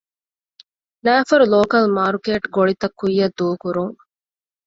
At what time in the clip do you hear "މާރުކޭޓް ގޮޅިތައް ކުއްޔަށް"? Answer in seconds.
1.97-3.35